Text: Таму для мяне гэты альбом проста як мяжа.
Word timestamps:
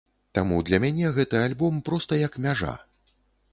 Таму 0.37 0.55
для 0.69 0.79
мяне 0.85 1.11
гэты 1.17 1.39
альбом 1.45 1.77
проста 1.91 2.19
як 2.25 2.41
мяжа. 2.49 2.73